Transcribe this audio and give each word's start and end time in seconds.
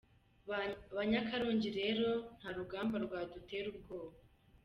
Banyakarongi 0.97 1.69
rero 1.79 2.09
nta 2.37 2.49
rugamba 2.57 2.95
rwadutera 3.05 3.67
ubwoba. 3.73 4.15